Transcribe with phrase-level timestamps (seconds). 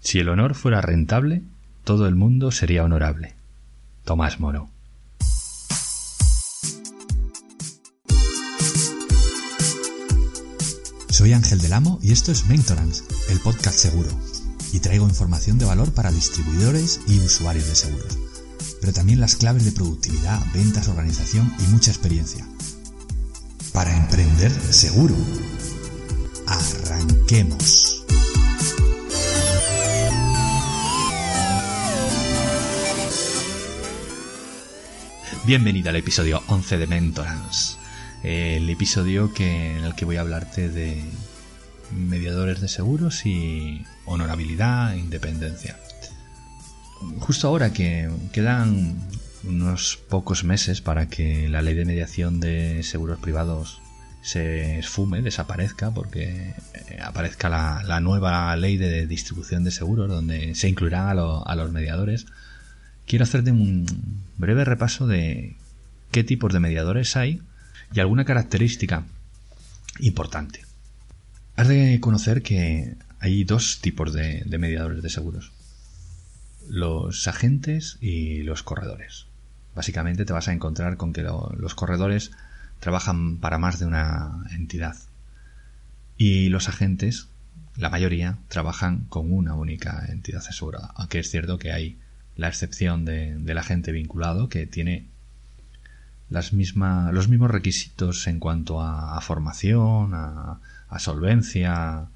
[0.00, 1.42] Si el honor fuera rentable,
[1.84, 3.34] todo el mundo sería honorable.
[4.04, 4.70] Tomás Moro.
[11.10, 14.08] Soy Ángel del Amo y esto es Mentorance, el podcast seguro.
[14.72, 18.18] Y traigo información de valor para distribuidores y usuarios de seguros.
[18.80, 22.46] Pero también las claves de productividad, ventas, organización y mucha experiencia.
[23.72, 25.16] Para emprender seguro.
[26.46, 27.87] Arranquemos.
[35.48, 37.78] Bienvenido al episodio 11 de Mentorance,
[38.22, 41.02] el episodio que, en el que voy a hablarte de
[41.90, 45.78] mediadores de seguros y honorabilidad e independencia.
[47.20, 49.08] Justo ahora que quedan
[49.42, 53.80] unos pocos meses para que la ley de mediación de seguros privados
[54.20, 60.68] se esfume, desaparezca, porque eh, aparezca la, nueva ley de distribución de seguros donde se
[60.68, 62.26] incluirán a los mediadores,
[63.08, 63.86] quiero hacerte un
[64.36, 65.56] breve repaso de
[66.12, 67.42] qué tipos de mediadores hay
[67.92, 69.04] y alguna característica
[69.98, 70.64] importante.
[71.56, 75.50] Has de conocer que hay dos tipos de, mediadores de seguros.
[76.68, 79.26] Los agentes y los corredores.
[79.74, 82.30] Básicamente te vas a encontrar con que los corredores
[82.78, 84.96] trabajan para más de una entidad.
[86.18, 87.28] Y los agentes,
[87.76, 90.92] la mayoría, trabajan con una única entidad asegurada.
[90.94, 91.98] Aunque es cierto que hay
[92.38, 95.08] la excepción de, del agente vinculado que tiene
[96.30, 100.60] las misma, los mismos requisitos en cuanto a, formación, a,
[100.98, 102.06] solvencia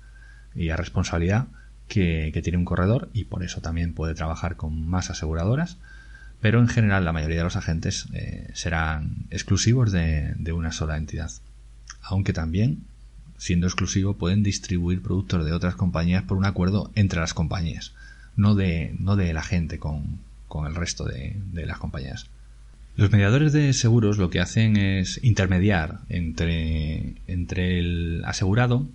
[0.54, 1.48] y a responsabilidad
[1.88, 5.78] que, tiene un corredor y por eso también puede trabajar con más aseguradoras,
[6.40, 10.98] pero en general la mayoría de los agentes eh, serán exclusivos de, de una sola
[10.98, 11.32] entidad,
[12.00, 12.84] aunque también
[13.38, 17.92] siendo exclusivo pueden distribuir productos de otras compañías por un acuerdo entre las compañías
[18.36, 20.20] no de, no de la gente con,
[20.66, 22.27] el resto de, las compañías.
[22.97, 28.86] Los mediadores de seguros lo que hacen es intermediar entre, entre el asegurado,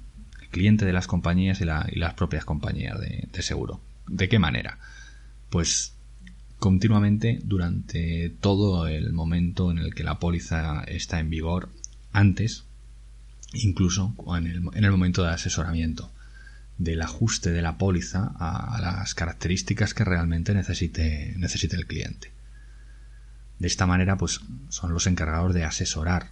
[0.41, 3.81] el cliente de las compañías y, las propias compañías de, de, seguro.
[4.07, 4.77] ¿De qué manera?
[5.49, 5.93] Pues
[6.59, 11.69] continuamente durante todo el momento en el que la póliza está en vigor,
[12.13, 12.65] antes,
[13.53, 16.11] incluso en el, en el momento de asesoramiento
[16.77, 22.31] del ajuste de la póliza a, las características que realmente necesite, necesite el cliente.
[23.59, 26.31] De esta manera, pues son los encargados de asesorar,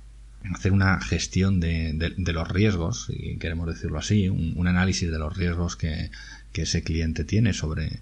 [0.54, 5.76] hacer una gestión de, los riesgos, si queremos decirlo así, un, análisis de los riesgos
[5.76, 6.12] que,
[6.54, 8.00] ese cliente tiene sobre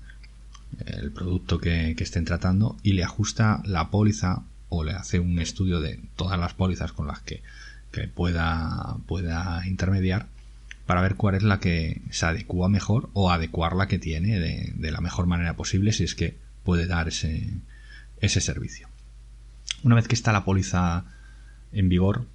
[0.85, 5.79] el producto que, estén tratando y le ajusta la póliza o le hace un estudio
[5.79, 7.41] de todas las pólizas con las que,
[7.91, 10.27] que pueda, pueda intermediar
[10.85, 14.91] para ver cuál es la que se adecua mejor o adecuar la que tiene de,
[14.91, 17.53] la mejor manera posible si es que puede dar ese,
[18.19, 18.89] ese servicio.
[19.83, 21.05] Una vez que está la póliza
[21.71, 22.27] en vigor,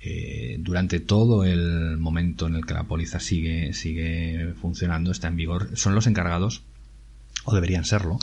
[0.00, 5.36] eh, durante todo el momento en el que la póliza sigue, sigue funcionando, está en
[5.36, 6.62] vigor, son los encargados,
[7.44, 8.18] o deberían serlo,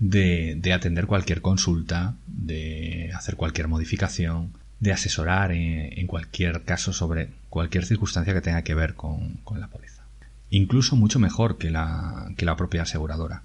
[0.00, 7.30] de, de atender cualquier consulta, de hacer cualquier modificación, de asesorar en, cualquier caso sobre
[7.48, 10.02] cualquier circunstancia que tenga que ver con, la póliza.
[10.50, 13.42] Incluso mucho mejor que la, que la propia aseguradora.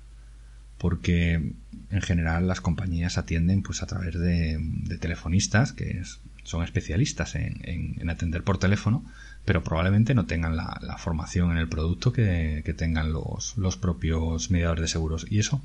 [0.77, 1.53] Porque
[1.91, 4.59] en general las compañías atienden pues a través de,
[4.99, 6.01] telefonistas que
[6.43, 9.03] son especialistas en, atender por teléfono,
[9.45, 14.51] pero probablemente no tengan la, formación en el producto que, que tengan los, los propios
[14.51, 15.25] mediadores de seguros.
[15.29, 15.61] Y eso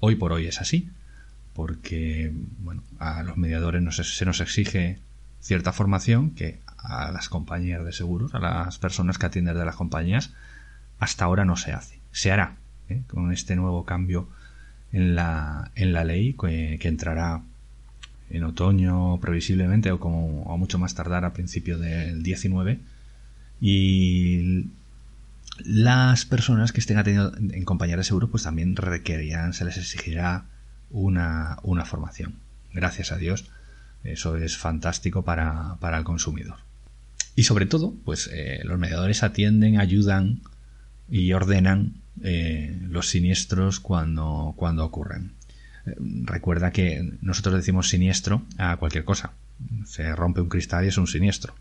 [0.00, 0.90] hoy por hoy es así
[1.54, 4.98] porque bueno, a los mediadores se nos exige
[5.40, 9.76] cierta formación que a las compañías de seguros, a las personas que atienden de las
[9.76, 10.32] compañías,
[10.98, 12.00] hasta ahora no se hace.
[12.12, 12.56] Se hará
[12.88, 13.02] ¿eh?
[13.08, 14.28] con este nuevo cambio
[14.92, 17.42] en la, en la ley que, entrará
[18.30, 22.80] en otoño previsiblemente o como mucho más tardar a principios del 19
[23.60, 24.66] y
[25.64, 30.46] las personas que estén atendiendo en compañías de seguro pues también requerirán, se les exigirá
[30.90, 32.36] una, una formación.
[32.72, 33.46] Gracias a Dios,
[34.02, 36.56] eso es fantástico para, para el consumidor.
[37.36, 40.40] Y sobre todo, pues eh, los mediadores atienden, ayudan
[41.08, 45.32] y ordenan eh, los siniestros cuando, cuando ocurren.
[45.86, 49.32] Eh, recuerda que nosotros decimos siniestro a cualquier cosa.
[49.84, 51.54] Se rompe un cristal y es un siniestro.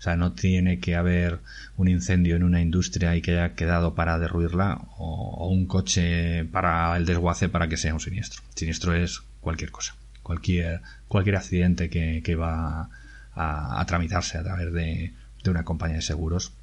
[0.00, 1.40] O sea, no tiene que haber
[1.76, 6.96] un incendio en una industria y que haya quedado para derruirla o, un coche para
[6.96, 8.40] el desguace para que sea un siniestro.
[8.54, 12.88] Siniestro es cualquier cosa, cualquier, cualquier accidente que, va
[13.34, 15.12] a, tramitarse a través de,
[15.44, 16.54] una compañía de seguros,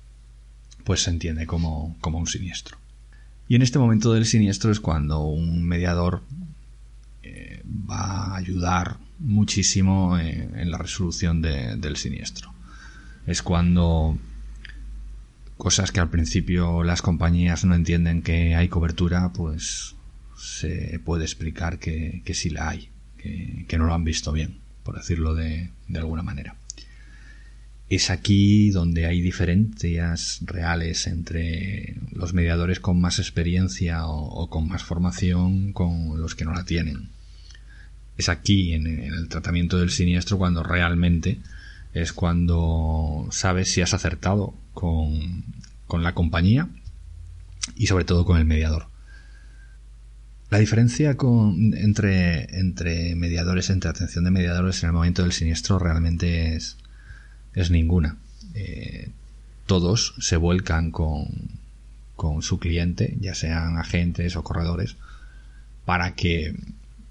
[0.84, 2.80] pues se entiende como, como un siniestro.
[3.48, 6.24] Y en este momento del siniestro es cuando un mediador
[7.22, 12.57] eh, va a ayudar muchísimo en, la resolución del siniestro.
[13.28, 14.18] Es cuando
[15.58, 19.96] cosas que al principio las compañías no entienden que hay cobertura, pues
[20.38, 25.36] se puede explicar que, sí la hay, que, no lo han visto bien, por decirlo
[25.36, 26.56] de, alguna manera.
[27.90, 34.84] Es aquí donde hay diferencias reales entre los mediadores con más experiencia o, con más
[34.84, 37.10] formación con los que no la tienen.
[38.18, 41.40] Es aquí, en el tratamiento del siniestro, cuando realmente
[42.02, 45.44] es cuando sabes si has acertado con,
[45.88, 46.70] con la compañía
[47.76, 48.88] y sobre todo con el mediador.
[50.50, 56.56] La diferencia entre, entre mediadores, entre atención de mediadores en el momento del siniestro realmente
[56.56, 56.78] es,
[57.54, 58.18] es ninguna.
[58.54, 59.10] Eh,
[59.66, 61.28] todos se vuelcan con,
[62.16, 64.96] con su cliente, ya sean agentes o corredores,
[65.86, 66.56] para que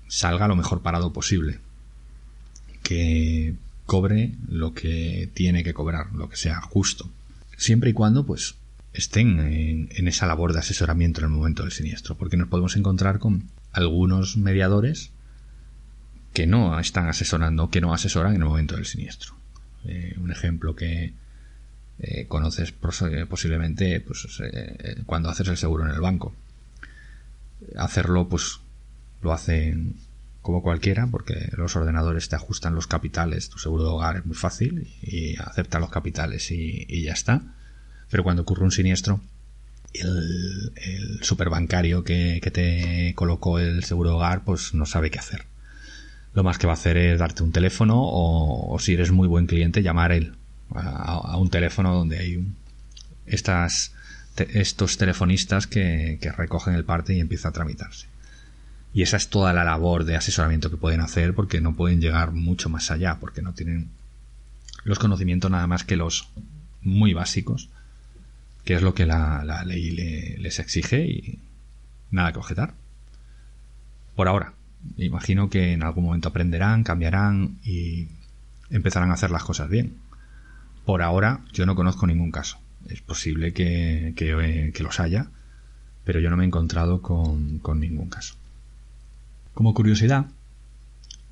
[0.09, 1.59] salga lo mejor parado posible.
[2.83, 3.55] Que
[3.87, 7.11] cobre lo que tiene que cobrar, lo que sea justo.
[7.57, 8.57] Siempre y cuando, pues,
[8.93, 13.19] estén en, esa labor de asesoramiento en el momento del siniestro, porque nos podemos encontrar
[13.19, 15.11] con algunos mediadores
[16.33, 19.35] que no están asesorando, que no asesoran en el momento del siniestro.
[19.85, 21.15] Eh, un ejemplo que
[21.99, 22.75] eh, conoces
[23.11, 24.27] eh, posiblemente pues,
[25.07, 26.35] cuando haces el seguro en el banco.
[27.77, 28.61] Hacerlo, pues,
[29.23, 29.97] lo hacen
[30.47, 34.37] como cualquiera, porque los ordenadores te ajustan los capitales, tu seguro de hogar es muy
[34.37, 37.43] fácil y acepta los capitales y ya está
[38.11, 39.21] pero cuando ocurre un siniestro,
[39.93, 45.45] el, superbancario que, te colocó el seguro hogar, pues no sabe qué hacer.
[46.35, 49.47] Lo más que va a hacer es darte un teléfono o, si eres muy buen
[49.47, 50.35] cliente, llamar él
[50.71, 52.47] a, un teléfono donde hay
[53.27, 53.93] estas,
[54.37, 58.07] estos telefonistas que, que recogen el parte y empieza a tramitarse.
[58.97, 62.33] Y esa es toda la labor de asesoramiento que pueden hacer porque no pueden llegar
[62.33, 63.91] mucho más allá, porque no tienen
[64.85, 66.31] los conocimientos nada más que los
[66.81, 67.69] muy básicos
[68.67, 69.93] que es lo que la, ley
[70.39, 71.39] les exige y
[72.11, 72.75] nada que objetar.
[74.17, 74.55] Por ahora.
[74.97, 78.09] Imagino que en algún momento aprenderán, cambiarán y
[78.69, 79.95] empezarán a hacer las cosas bien.
[80.85, 82.59] Por ahora yo no conozco ningún caso.
[82.89, 85.29] Es posible que, que, los haya,
[86.05, 88.35] pero yo no me he encontrado con, ningún caso.
[89.57, 90.27] Como curiosidad,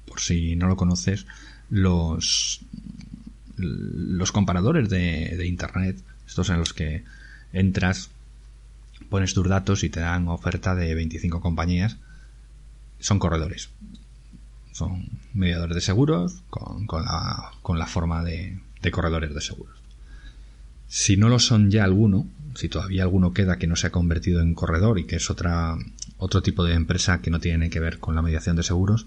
[0.07, 1.27] por si no lo conoces,
[1.69, 2.63] los,
[3.59, 7.05] los comparadores de, de Internet, estos en los que
[7.53, 8.09] entras,
[9.11, 11.99] pones tus datos y te dan oferta de 25 compañías.
[12.99, 13.69] Son corredores.
[14.73, 18.59] Son mediadores de seguros con, la, forma de,
[18.91, 19.77] corredores de seguros.
[20.89, 24.41] Si no lo son ya alguno, si todavía alguno queda que no se ha convertido
[24.41, 25.77] en corredor y que es otra,
[26.19, 29.07] otro tipo de empresa que no tiene que ver con la mediación de seguros,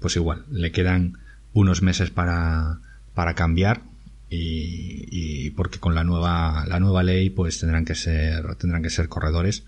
[0.00, 1.18] pues igual, le quedan
[1.52, 2.80] unos meses para,
[3.14, 3.82] para cambiar
[4.28, 9.08] y, porque con la nueva, la nueva ley pues tendrán que ser, tendrán que ser
[9.08, 9.64] corredores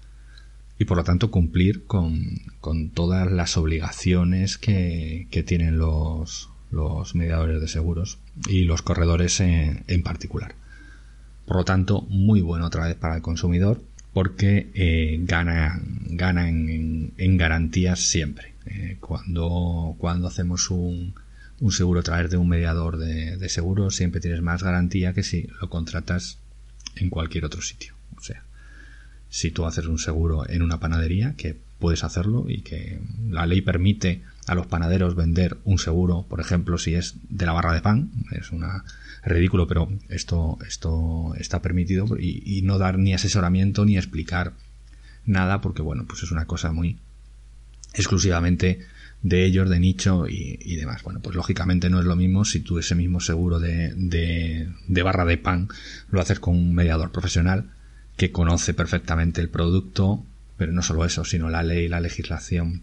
[0.78, 7.14] y por lo tanto cumplir con, con todas las obligaciones que, que tienen los, los
[7.14, 10.54] mediadores de seguros y los corredores en, en, particular.
[11.46, 13.80] Por lo tanto, muy bueno otra vez para el consumidor
[14.12, 15.78] porque eh, gana,
[16.48, 18.54] en, en, garantías siempre.
[18.64, 21.14] Eh, cuando, cuando hacemos un,
[21.60, 25.22] un seguro a través de un mediador de, de seguros siempre tienes más garantía que
[25.22, 26.38] si lo contratas
[26.96, 27.94] en cualquier otro sitio.
[28.16, 28.42] O sea,
[29.28, 32.98] si tú haces un seguro en una panadería, que puedes hacerlo y que
[33.28, 37.52] la ley permite a los panaderos vender un seguro, por ejemplo, si es de la
[37.52, 38.84] barra de pan, es una
[39.24, 44.52] ridículo, pero esto, esto está permitido y, no dar ni asesoramiento ni explicar
[45.24, 46.98] nada porque bueno, pues es una cosa muy
[47.94, 48.80] exclusivamente
[49.22, 51.02] de ellos, de nicho y, demás.
[51.02, 55.24] Bueno, pues lógicamente no es lo mismo si tú ese mismo seguro de, de, barra
[55.24, 55.68] de pan
[56.10, 57.70] lo haces con un mediador profesional
[58.16, 60.24] que conoce perfectamente el producto,
[60.56, 62.82] pero no solo eso, sino la ley, la legislación,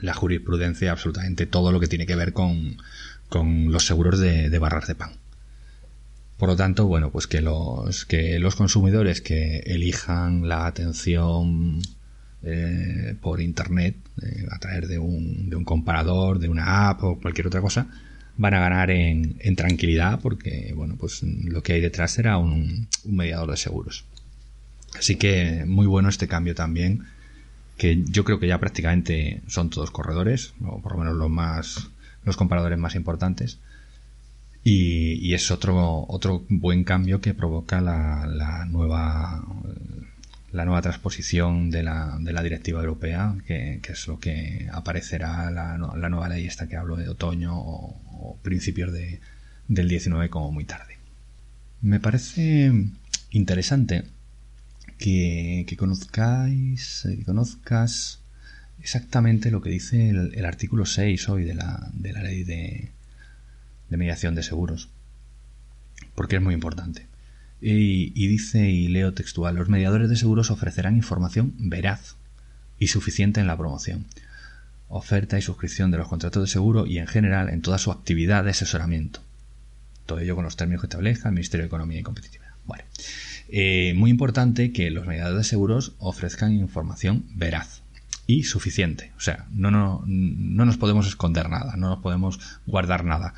[0.00, 2.76] la jurisprudencia, absolutamente todo lo que tiene que ver con,
[3.28, 5.12] con los seguros de, barras de pan.
[6.36, 11.80] Por lo tanto, bueno, pues que los, que los consumidores que elijan la atención
[12.44, 17.18] eh, por internet eh, a través de un, de un, comparador, de una app o
[17.18, 17.88] cualquier otra cosa,
[18.36, 23.50] van a ganar en, tranquilidad porque bueno, pues lo que hay detrás un, un, mediador
[23.50, 24.04] de seguros.
[24.96, 27.04] Así que muy bueno este cambio también,
[27.78, 31.88] que yo creo que ya prácticamente son todos corredores, o por lo menos los más,
[32.24, 33.58] los comparadores más importantes.
[34.64, 39.42] Y, es otro, otro buen cambio que provoca la, la nueva
[40.52, 45.76] la nueva transposición de la, de la directiva europea, que, es lo que aparecerá la,
[45.78, 49.20] la, nueva ley esta que hablo de otoño o, principios de,
[49.68, 50.96] del 19 como muy tarde.
[51.82, 52.72] Me parece
[53.30, 54.04] interesante
[54.98, 58.20] que, conozcáis, que conozcas
[58.80, 62.92] exactamente lo que dice el, artículo 6 hoy de la, de la ley de,
[63.88, 64.88] de mediación de seguros,
[66.14, 67.06] porque es muy importante.
[67.60, 72.16] Y, dice, y leo textual, los mediadores de seguros ofrecerán información veraz
[72.78, 74.06] y suficiente en la promoción,
[74.88, 78.44] oferta y suscripción de los contratos de seguro y en general en toda su actividad
[78.44, 79.20] de asesoramiento.
[80.06, 82.52] Todo ello con los términos que establezca el Ministerio de Economía y Competitividad.
[82.64, 82.84] Bueno,
[83.48, 87.82] eh, muy importante que los mediadores de seguros ofrezcan información veraz
[88.26, 89.12] y suficiente.
[89.16, 93.34] O sea, no, no, no nos podemos esconder nada, no nos podemos guardar nada.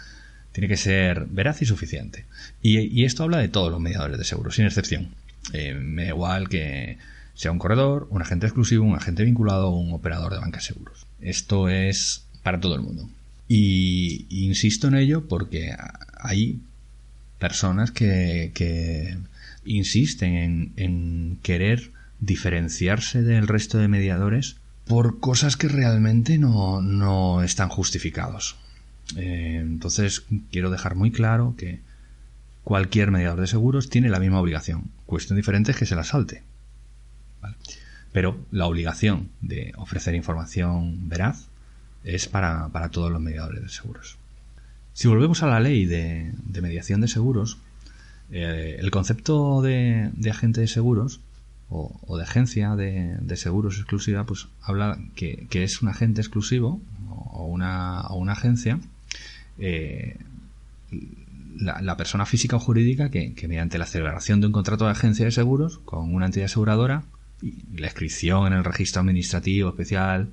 [0.52, 2.24] Tiene que ser veraz y suficiente.
[2.60, 5.10] Y, esto habla de todos los mediadores de seguros, sin excepción.
[5.52, 6.98] Eh, me da igual que
[7.34, 10.64] sea un corredor, un agente exclusivo, un agente vinculado o un operador de banca de
[10.64, 11.06] seguros.
[11.20, 13.08] Esto es para todo el mundo.
[13.46, 15.74] Y insisto en ello porque
[16.18, 16.60] hay
[17.38, 19.18] personas que,
[19.64, 27.68] insisten en, querer diferenciarse del resto de mediadores por cosas que realmente no, no están
[27.68, 28.56] justificados.
[29.16, 31.80] Eh, entonces, quiero dejar muy claro que
[32.64, 34.84] cualquier mediador de seguros tiene la misma obligación.
[35.06, 36.42] Cuestión diferente es que se la salte.
[38.12, 41.46] Pero la obligación de ofrecer información veraz
[42.04, 44.18] es para, todos los mediadores de seguros.
[44.92, 47.58] Si volvemos a la ley de, mediación de seguros,
[48.32, 51.20] eh, el concepto de, agente de seguros
[51.68, 56.80] o, de agencia de, seguros exclusiva, pues habla que, es un agente exclusivo
[57.32, 58.80] o una, o una agencia
[59.58, 60.16] eh,
[61.56, 65.30] la, persona física o jurídica que, mediante la celebración de un contrato de agencia de
[65.30, 67.04] seguros con una entidad aseguradora
[67.42, 70.28] y la inscripción en el registro administrativo especial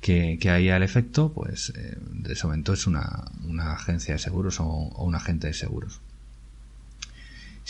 [0.00, 3.24] que, que haya el efecto, pues eh, de ese momento es una,
[3.72, 6.00] agencia de seguros o, un agente de seguros.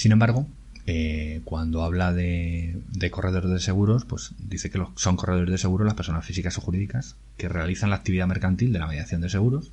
[0.01, 0.49] Sin embargo,
[0.87, 2.81] eh, cuando habla de,
[3.11, 7.17] corredores de seguros, pues dice que son corredores de seguros las personas físicas o jurídicas
[7.37, 9.73] que realizan la actividad mercantil de la mediación de seguros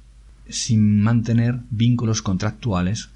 [0.50, 3.07] sin mantener vínculos contractuales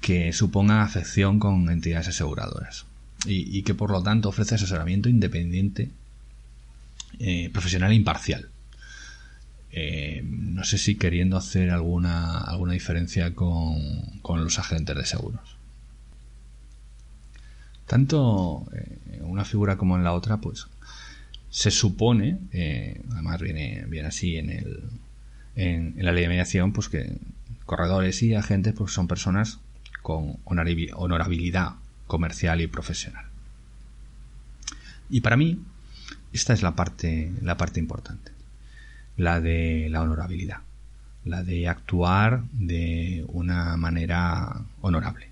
[0.00, 2.86] que supongan afección con entidades aseguradoras
[3.24, 5.90] y, que por lo tanto ofrece asesoramiento independiente,
[7.20, 8.48] eh, profesional e imparcial.
[9.70, 15.61] Eh, no sé si queriendo hacer alguna, alguna diferencia con los agentes de seguros.
[17.86, 20.66] Tanto en eh, una figura como en la otra, pues
[21.50, 22.38] se supone,
[23.12, 24.88] además viene, viene así en el,
[25.56, 27.18] en, la ley de mediación, pues que
[27.66, 29.58] corredores y agentes pues son personas
[30.02, 31.72] con honorabilidad
[32.06, 33.26] comercial y profesional.
[35.10, 35.62] Y para mí,
[36.32, 38.32] esta es la parte, la parte importante,
[39.16, 40.58] la de la honorabilidad,
[41.24, 45.31] la de actuar de una manera honorable.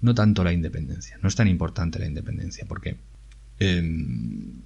[0.00, 2.96] No tanto la independencia, no es tan importante la independencia, porque
[3.58, 4.62] em,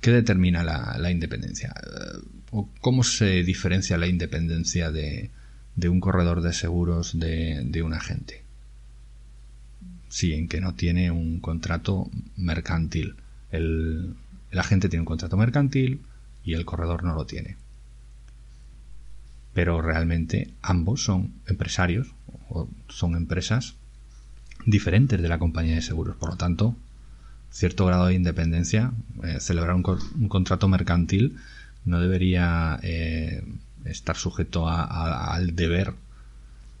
[0.00, 1.72] ¿qué determina la, la independencia?
[2.80, 5.30] cómo se diferencia la independencia de,
[5.88, 8.42] un corredor de seguros de, un agente?
[10.08, 13.14] Sí, en que no tiene un contrato mercantil.
[13.50, 14.16] El,
[14.52, 16.02] agente tiene un contrato mercantil
[16.42, 17.56] y el corredor no lo tiene.
[19.54, 22.14] Pero realmente ambos son empresarios
[22.48, 23.76] o son empresas
[24.66, 26.16] diferentes de la compañía de seguros.
[26.16, 26.76] Por lo tanto,
[27.50, 28.92] cierto grado de independencia,
[29.24, 29.82] eh, celebrar un,
[30.28, 31.36] contrato mercantil
[31.84, 33.42] no debería eh,
[33.84, 35.94] estar sujeto al deber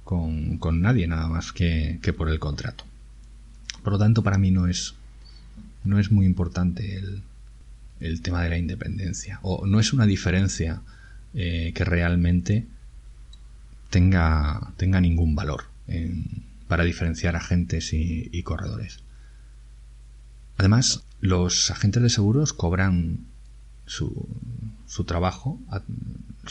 [0.04, 2.84] con, nadie, nada más que, por el contrato.
[3.82, 4.94] Por lo tanto, para mí no es,
[5.84, 7.22] no es muy importante el,
[8.00, 10.82] el tema de la independencia, o no es una diferencia
[11.32, 12.66] eh, que realmente
[13.88, 15.64] tenga, tenga ningún valor
[16.70, 19.00] para diferenciar agentes y corredores.
[20.56, 23.26] Además, los agentes de seguros cobran
[23.86, 24.28] su,
[24.86, 25.58] su trabajo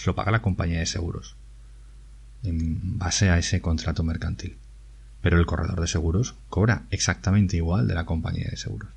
[0.06, 1.38] lo paga la compañía de seguros
[2.44, 4.58] en base a ese contrato mercantil.
[5.22, 8.90] Pero el corredor de seguros cobra exactamente igual de la compañía de seguros.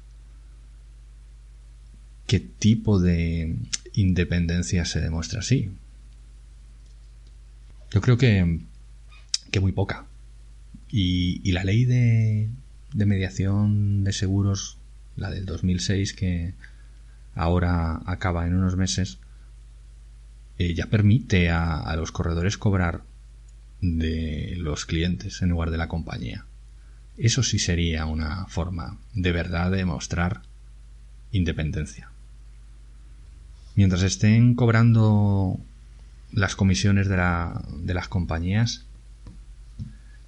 [2.26, 3.59] ¿Qué tipo de
[3.95, 5.71] independencia se demuestra así?
[7.93, 8.59] Yo creo que,
[9.52, 10.07] que muy poca.
[10.93, 12.51] Y, la ley de,
[12.93, 14.77] de mediación de seguros,
[15.17, 16.53] la del 2006, que
[17.35, 19.19] ahora acaba en unos meses,
[20.59, 23.03] eh, ya permite a, los corredores cobrar
[23.81, 26.45] de los clientes en lugar de la compañía.
[27.17, 30.43] Eso sí sería una forma de verdad de mostrar
[31.31, 32.11] independencia.
[33.75, 35.59] Mientras estén cobrando
[36.33, 38.85] las comisiones de las compañías,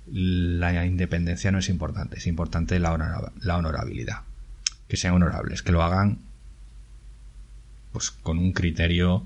[0.06, 4.22] la independencia no es importante, es importante la, honorabilidad.
[4.88, 6.18] Que sean honorables, que lo hagan
[7.92, 9.24] pues con un criterio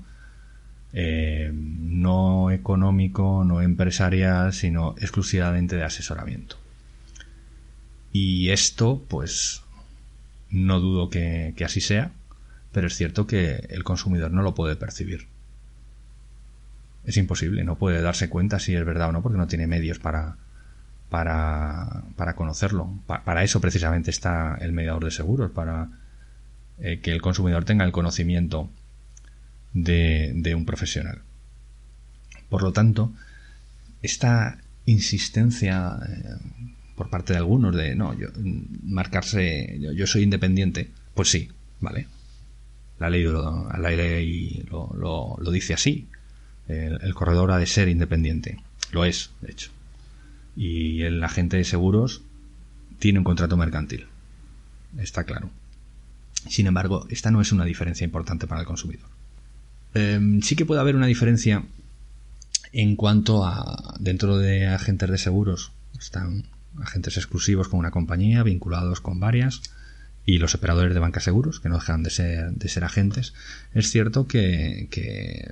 [0.93, 6.55] eh, no económico, no empresarial, sino exclusivamente de asesoramiento.
[8.11, 9.63] Y esto, pues,
[10.49, 12.11] no dudo que, así sea,
[12.71, 15.27] pero es cierto que el consumidor no lo puede percibir.
[17.05, 19.99] Es imposible, no puede darse cuenta si es verdad o no, porque no tiene medios
[19.99, 20.37] para,
[21.09, 22.89] para, para conocerlo.
[23.05, 25.89] para eso precisamente está el mediador de seguros, para
[26.79, 28.69] eh, que el consumidor tenga el conocimiento
[29.73, 31.21] de, un profesional.
[32.49, 33.11] Por lo tanto,
[34.01, 36.35] esta insistencia eh,
[36.95, 38.27] por parte de algunos de no, yo,
[38.83, 41.49] marcarse, yo, soy independiente, pues sí,
[41.79, 42.07] vale.
[42.99, 46.07] La ley, lo, la ley lo, lo, dice así.
[46.67, 48.59] El, corredor ha de ser independiente.
[48.91, 49.71] Lo es, de hecho.
[50.59, 52.21] Y el agente de seguros
[52.99, 54.07] tiene un contrato mercantil.
[54.97, 55.49] Está claro.
[56.49, 59.07] Sin embargo, esta no es una diferencia importante para el consumidor.
[59.93, 61.63] Em, sí que puede haber una diferencia
[62.73, 66.43] en cuanto a dentro de agentes de seguros están
[66.81, 69.61] agentes exclusivos con una compañía vinculados con varias
[70.25, 73.33] y los operadores de banca seguros que no dejan de ser, de ser agentes
[73.73, 75.51] es cierto que, que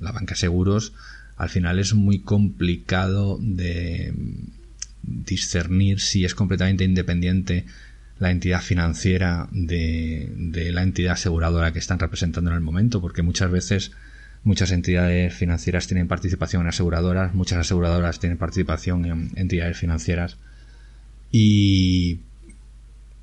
[0.00, 0.92] la banca seguros
[1.36, 4.12] al final es muy complicado de
[5.02, 7.64] discernir si es completamente independiente
[8.18, 13.50] la entidad financiera de, la entidad aseguradora que están representando en el momento, porque muchas
[13.50, 13.92] veces
[14.42, 20.38] muchas entidades financieras tienen participación en aseguradoras, muchas aseguradoras tienen participación en entidades financieras
[21.30, 22.20] y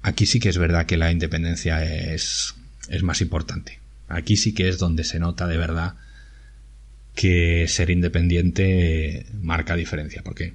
[0.04, 2.54] aquí sí que es verdad que la independencia es,
[2.90, 3.80] es más importante.
[4.10, 5.96] Aquí sí que es donde se nota de verdad
[7.16, 10.54] que ser independiente marca diferencia, porque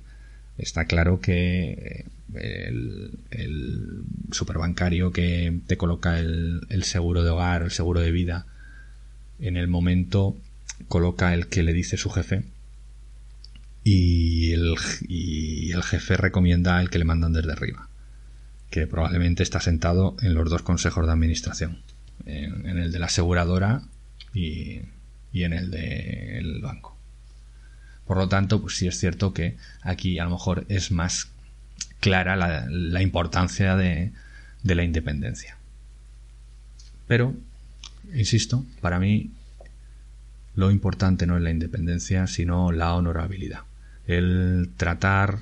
[0.59, 3.12] está claro que el,
[4.33, 8.47] superbancario que te coloca el, seguro de hogar, el seguro de vida,
[9.40, 10.37] en el momento
[10.88, 12.42] coloca el que le dice su jefe
[13.85, 14.75] y el,
[15.09, 17.88] y el jefe recomienda el que le mandan desde arriba,
[18.71, 21.79] que probablemente está sentado en los dos consejos de administración,
[22.27, 23.83] en, el de la aseguradora
[24.35, 24.81] y,
[25.33, 26.97] y en el del banco.
[28.07, 31.29] Por lo tanto, pues sí es cierto que aquí a lo mejor es más
[32.01, 34.12] clara la, importancia de,
[34.62, 35.57] la independencia.
[37.07, 37.35] Pero,
[38.14, 39.31] insisto, para mí
[40.55, 43.61] lo importante no es la independencia, sino la honorabilidad.
[44.07, 45.41] El tratar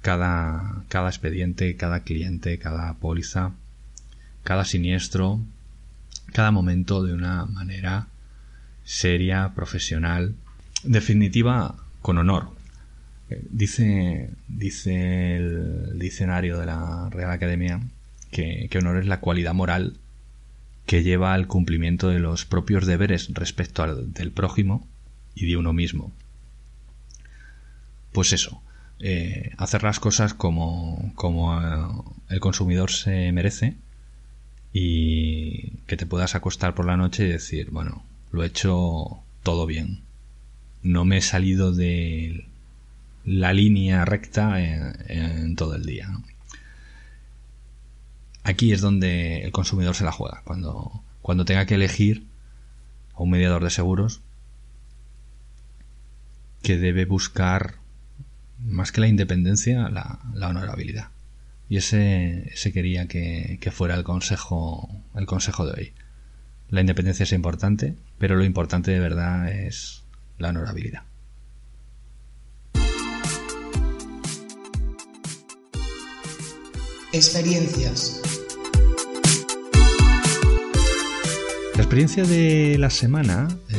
[0.00, 3.52] cada, cada expediente, cada cliente, cada póliza,
[4.44, 5.40] cada siniestro,
[6.32, 8.06] cada momento de una manera
[8.88, 10.34] seria, profesional,
[10.82, 12.56] definitiva, con honor,
[13.50, 17.78] Dice, dice el diccionario de la Real Academia
[18.30, 19.98] que, honor es la cualidad moral
[20.86, 24.88] que lleva al cumplimiento de los propios deberes respecto al del prójimo
[25.34, 26.10] y de uno mismo.
[28.12, 28.62] Pues eso,
[28.98, 33.74] eh, hacer las cosas como, como eh, el consumidor se merece
[34.72, 39.66] y que te puedas acostar por la noche y decir, bueno, lo he hecho todo
[39.66, 40.02] bien.
[40.82, 42.46] No me he salido del
[43.24, 46.08] la línea recta en, todo el día.
[48.42, 52.26] Aquí es donde el consumidor se la juega, cuando, cuando tenga que elegir
[53.14, 54.22] a un mediador de seguros
[56.62, 57.74] que debe buscar
[58.58, 61.08] más que la independencia, la, honorabilidad.
[61.68, 65.92] Y ese, ese quería que, que, fuera el consejo, el consejo de hoy.
[66.70, 70.04] La independencia es importante, pero lo importante de verdad es
[70.36, 71.02] la honorabilidad.
[77.12, 78.20] Experiencias.
[81.74, 83.76] La experiencia de la semana eh,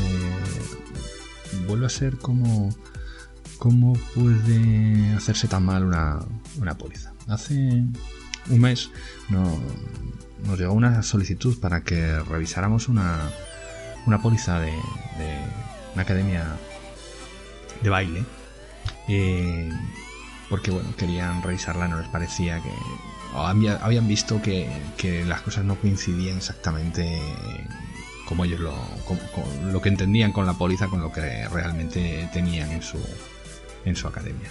[1.67, 2.75] vuelve a ser como
[3.59, 6.25] cómo puede hacerse tan mal una,
[6.59, 7.13] una póliza.
[7.27, 7.83] Hace
[8.49, 8.89] un mes
[9.29, 13.29] nos llegó una solicitud para que revisáramos una,
[14.05, 14.73] una póliza de,
[15.93, 16.45] una academia
[17.81, 18.23] de baile.
[20.49, 22.71] Porque bueno, querían revisarla, no les parecía que
[23.81, 24.69] habían visto que,
[25.27, 27.21] las cosas no coincidían exactamente
[28.25, 28.75] como ellos lo,
[29.71, 32.99] lo que entendían con la póliza con lo que realmente tenían en su,
[33.85, 34.49] en su academia.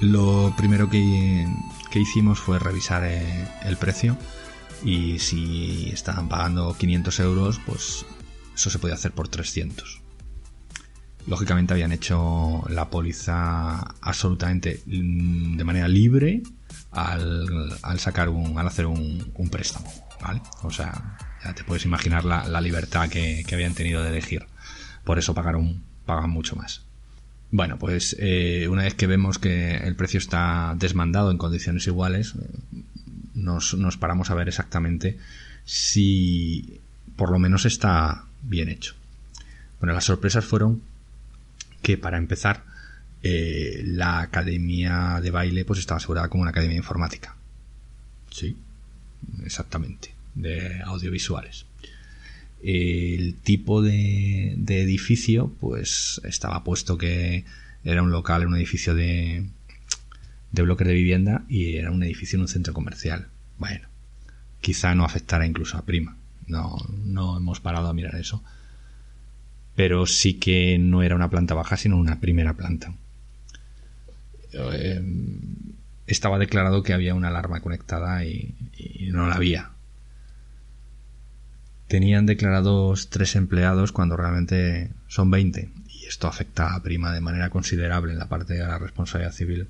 [0.00, 1.46] Lo primero que,
[1.94, 4.16] hicimos fue revisar eh, el precio
[4.84, 8.04] y si estaban pagando 500 euros, pues
[8.54, 10.02] eso se podía hacer por 300.
[11.26, 16.42] Lógicamente habían hecho la póliza absolutamente mm, de manera libre
[16.90, 20.42] al, sacar un, al hacer un, préstamo, ¿vale?
[20.62, 24.46] O sea, ya te puedes imaginar la, libertad que, habían tenido de elegir.
[25.04, 26.86] Por eso pagaron, pagan mucho más.
[27.54, 32.34] Bueno, pues eh, una vez que vemos que el precio está desmandado en condiciones iguales,
[33.32, 35.18] nos, nos paramos a ver exactamente
[35.64, 36.80] si
[37.14, 38.96] por lo menos está bien hecho.
[39.78, 40.82] Bueno, las sorpresas fueron
[41.80, 42.64] que para empezar
[43.22, 47.36] eh, la academia de baile pues estaba asegurada como una academia informática.
[48.32, 48.56] Sí,
[49.44, 51.66] exactamente, de audiovisuales.
[52.64, 57.44] El tipo de, edificio pues estaba puesto que
[57.84, 59.46] era un local, un edificio de,
[60.50, 63.28] de bloques de vivienda y era un edificio en un centro comercial.
[63.58, 63.88] Bueno,
[64.60, 66.16] quizá no afectara incluso a prima.
[66.46, 68.42] No, no hemos parado a mirar eso.
[69.76, 72.94] Pero sí que no era una planta baja, sino una primera planta.
[74.52, 75.02] Eh,
[76.06, 78.54] estaba declarado que había una alarma conectada y,
[79.12, 79.70] no la había.
[81.88, 87.50] Tenían declarados tres empleados cuando realmente son 20 y esto afecta a Prima de manera
[87.50, 89.68] considerable en la parte de la responsabilidad civil.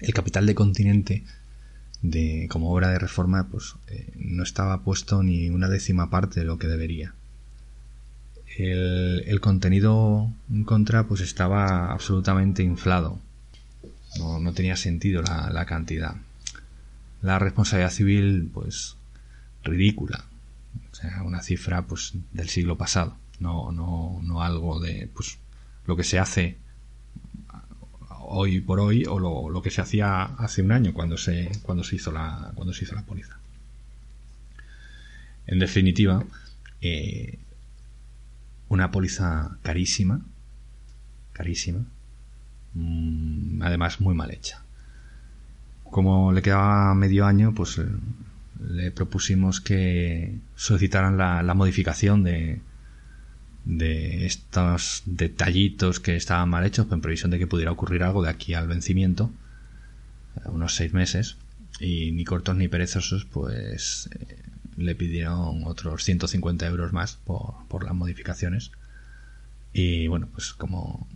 [0.00, 1.24] El capital de continente
[2.02, 6.46] de, como obra de reforma pues eh, no estaba puesto ni una décima parte de
[6.46, 7.14] lo que debería.
[8.56, 13.18] El, el contenido en contra pues estaba absolutamente inflado
[14.18, 16.16] no, tenía sentido la, cantidad.
[17.22, 18.96] La responsabilidad civil, pues,
[19.62, 20.24] ridícula.
[21.24, 23.16] Una cifra, pues, del siglo pasado.
[23.40, 25.38] No, no, no algo de, pues,
[25.86, 26.58] lo que se hace
[28.24, 31.96] hoy por hoy o lo, que se hacía hace un año cuando se, cuando se
[31.96, 33.36] hizo la, cuando se hizo la póliza.
[35.46, 36.24] En definitiva,
[36.80, 37.38] eh,
[38.68, 40.20] una póliza carísima,
[41.32, 41.84] carísima,
[42.74, 44.62] Mm, además muy mal hecha.
[45.84, 47.80] Como le quedaba medio año, pues
[48.68, 52.60] le propusimos que solicitaran la, modificación de,
[53.64, 58.30] de estos detallitos que estaban mal hechos, en previsión de que pudiera ocurrir algo de
[58.30, 59.30] aquí al vencimiento,
[60.46, 61.36] unos seis meses,
[61.80, 64.42] y ni cortos ni perezosos, pues eh,
[64.76, 68.70] le pidieron otros 150 euros más por, por las modificaciones.
[69.72, 71.06] Y bueno, pues como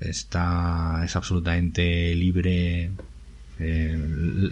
[0.00, 2.90] está es absolutamente libre
[3.62, 3.96] eh,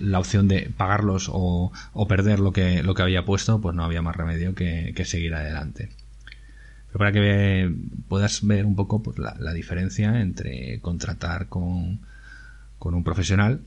[0.02, 1.72] la opción de pagarlos o,
[2.08, 5.90] perder lo que, lo que había puesto, pues no había más remedio que, seguir adelante.
[6.86, 7.72] Pero para que
[8.08, 12.00] puedas ver un poco pues, la, diferencia entre contratar con,
[12.78, 13.60] con un profesional,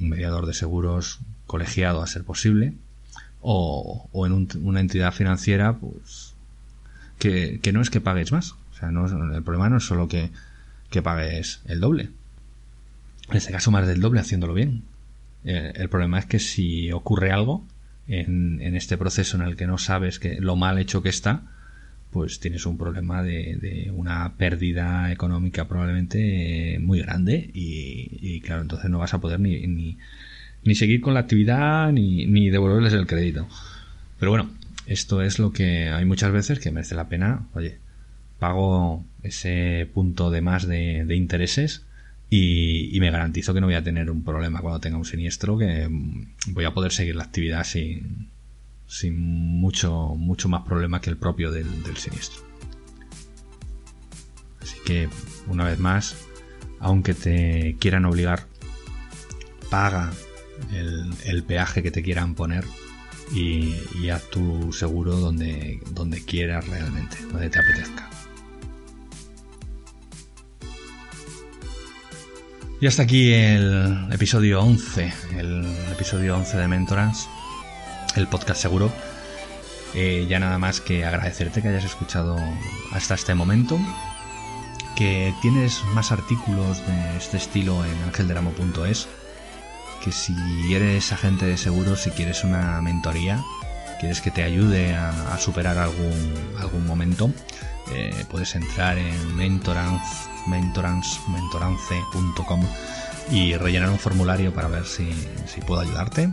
[0.00, 2.74] un mediador de seguros colegiado a ser posible,
[3.40, 6.34] o, en una entidad financiera, pues
[7.18, 8.52] que, que, no es que pagues más.
[8.52, 10.30] O sea, no, el problema no es solo que
[10.92, 12.10] que pagues el doble.
[13.28, 14.82] En este caso más del doble haciéndolo bien.
[15.44, 17.66] Eh, el problema es que si ocurre algo
[18.06, 21.42] en, este proceso en el que no sabes que lo mal hecho que está,
[22.10, 28.98] pues tienes un problema de, una pérdida económica probablemente muy grande y, claro, entonces no
[28.98, 29.96] vas a poder ni,
[30.62, 33.48] ni, seguir con la actividad ni devolverles el crédito.
[34.18, 34.50] Pero bueno,
[34.86, 37.78] esto es lo que hay muchas veces que merece la pena, oye,
[38.38, 41.86] pago ese punto de más de, intereses
[42.34, 45.86] y, me garantizo que no voy a tener un problema cuando tenga un siniestro, que
[46.46, 48.30] voy a poder seguir la actividad sin,
[48.86, 52.40] sin mucho, mucho más problema que el propio del, siniestro.
[54.62, 55.10] Así que,
[55.46, 56.16] una vez más,
[56.80, 58.46] aunque te quieran obligar,
[59.68, 60.10] paga
[60.72, 62.64] el, peaje que te quieran poner
[63.34, 68.08] y, y, haz tu seguro donde, donde quieras realmente, donde te apetezca.
[72.82, 77.28] Y hasta aquí el episodio 11, el episodio 11 de Mentorance,
[78.16, 78.90] el podcast seguro.
[79.94, 82.36] Eh, ya nada más que agradecerte que hayas escuchado
[82.90, 83.78] hasta este momento,
[84.96, 89.06] que tienes más artículos de este estilo en angelderamo.es,
[90.02, 90.34] que si
[90.74, 93.44] eres agente de seguros, si quieres una mentoría,
[94.00, 97.30] quieres que te ayude a, superar algún, algún momento,
[97.90, 102.66] eh, puedes entrar en mentorance mentorance.com
[103.30, 105.10] y rellenar un formulario para ver si,
[105.46, 106.32] si puedo ayudarte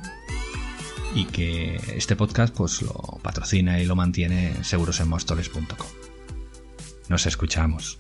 [1.13, 5.87] y que este podcast pues lo patrocina y lo mantiene segurosenmostoles.com.
[7.07, 7.99] Nos escuchamos.